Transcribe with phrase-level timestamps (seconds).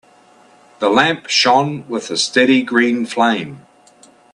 [0.79, 3.67] The lamp shone with a steady green flame.